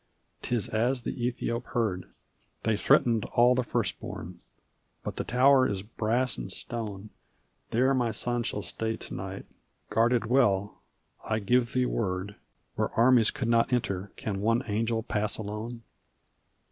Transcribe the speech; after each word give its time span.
'Tis 0.41 0.67
as 0.69 1.03
the 1.03 1.11
Ethiope 1.27 1.67
heard. 1.73 2.09
They 2.63 2.75
threatened 2.75 3.23
all 3.25 3.53
the 3.53 3.61
first 3.63 3.99
born; 3.99 4.39
but 5.03 5.17
the 5.17 5.23
tower 5.23 5.67
is 5.69 5.83
brass 5.83 6.39
and 6.39 6.51
stone; 6.51 7.11
There 7.69 7.93
my 7.93 8.09
son 8.09 8.41
shall 8.41 8.63
stay 8.63 8.97
to 8.97 9.13
night, 9.13 9.45
guarded 9.91 10.25
well, 10.25 10.81
I 11.23 11.37
give 11.37 11.73
thee 11.73 11.85
word. 11.85 12.33
Where 12.73 12.89
armies 12.93 13.29
could 13.29 13.47
not 13.47 13.71
enter 13.71 14.11
can 14.15 14.41
one 14.41 14.63
angel 14.65 15.03
pass 15.03 15.37
alone? 15.37 15.83